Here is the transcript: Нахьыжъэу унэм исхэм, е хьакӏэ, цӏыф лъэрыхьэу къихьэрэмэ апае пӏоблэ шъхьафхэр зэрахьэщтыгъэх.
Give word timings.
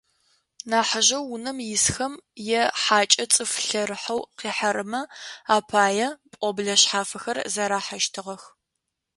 Нахьыжъэу 0.69 1.23
унэм 1.33 1.57
исхэм, 1.75 2.13
е 2.59 2.61
хьакӏэ, 2.81 3.25
цӏыф 3.33 3.51
лъэрыхьэу 3.67 4.21
къихьэрэмэ 4.37 5.01
апае 5.55 6.07
пӏоблэ 6.31 6.75
шъхьафхэр 6.81 7.37
зэрахьэщтыгъэх. 7.53 8.43